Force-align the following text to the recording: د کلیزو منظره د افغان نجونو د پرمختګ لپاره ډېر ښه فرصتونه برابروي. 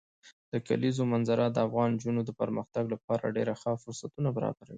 د 0.51 0.53
کلیزو 0.67 1.03
منظره 1.13 1.45
د 1.49 1.57
افغان 1.67 1.89
نجونو 1.95 2.21
د 2.25 2.31
پرمختګ 2.41 2.83
لپاره 2.93 3.33
ډېر 3.35 3.47
ښه 3.61 3.71
فرصتونه 3.83 4.29
برابروي. 4.37 4.69